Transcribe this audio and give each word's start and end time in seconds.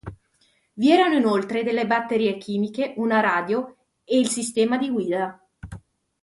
Vi 0.73 0.89
erano 0.91 1.13
inoltre 1.13 1.61
delle 1.63 1.85
batterie 1.85 2.39
chimiche, 2.39 2.95
una 2.97 3.19
radio 3.19 3.77
e 4.03 4.17
il 4.17 4.27
sistema 4.29 4.79
di 4.79 4.89
guida. 4.89 5.39